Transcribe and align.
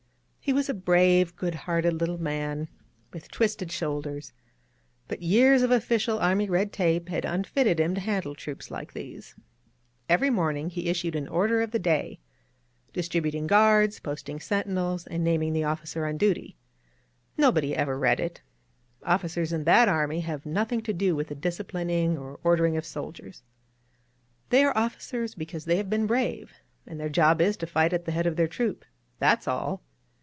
He 0.43 0.53
was 0.53 0.67
a 0.67 0.73
brave, 0.73 1.35
good 1.35 1.53
hearted 1.53 1.93
little 1.93 2.17
man, 2.17 2.67
with 3.13 3.29
twisted 3.29 3.71
68 3.71 3.85
INSURGENT 3.87 4.05
MEXICO 4.05 4.09
shoulders, 4.11 4.41
but 5.07 5.21
years 5.21 5.61
of 5.61 5.69
official 5.71 6.17
army 6.17 6.49
red 6.49 6.73
tape 6.73 7.07
had 7.09 7.27
\ut* 7.27 7.45
fitted 7.47 7.79
him 7.79 7.93
to 7.95 8.01
handle 8.01 8.33
troops 8.35 8.71
like 8.71 8.91
these. 8.91 9.35
Every 10.09 10.31
morning 10.31 10.69
he 10.69 10.89
issued 10.89 11.15
an 11.15 11.27
Order 11.27 11.61
of 11.61 11.69
the 11.71 11.79
Day, 11.79 12.19
distributing 12.91 13.45
guards, 13.45 13.99
posting 13.99 14.39
sentinels, 14.39 15.05
and 15.07 15.23
naming 15.23 15.53
the 15.53 15.63
officer 15.63 16.07
on 16.07 16.17
duty. 16.17 16.57
No 17.37 17.51
body 17.51 17.75
ever 17.75 17.97
read 17.97 18.19
it. 18.19 18.41
Officers 19.03 19.53
in 19.53 19.63
that 19.65 19.87
army 19.87 20.19
have 20.21 20.45
nothing 20.45 20.81
to 20.81 20.91
do 20.91 21.15
with 21.15 21.27
the 21.27 21.35
disciplining 21.35 22.17
or 22.17 22.39
ordering 22.43 22.75
of 22.75 22.83
soldiers^ 22.83 23.43
They 24.49 24.65
are 24.65 24.75
officers 24.77 25.35
because 25.35 25.65
they 25.65 25.77
have 25.77 25.89
been 25.89 26.07
brave, 26.07 26.51
and 26.87 26.99
their 26.99 27.09
job 27.09 27.39
is 27.41 27.55
to 27.57 27.67
fight 27.67 27.93
at 27.93 28.03
the 28.05 28.11
head 28.11 28.25
of 28.25 28.35
their 28.37 28.47
troop— 28.49 28.83
that's 29.19 29.47
all. 29.47 29.83